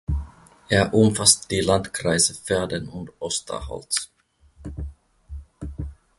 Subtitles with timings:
[0.67, 4.09] Er umfasst die Landkreise Verden und Osterholz.